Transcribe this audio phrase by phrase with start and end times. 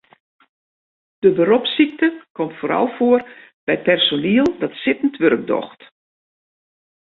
[1.25, 3.21] De beropssykte komt foaral foar
[3.67, 5.81] by personiel dat sittend wurk docht.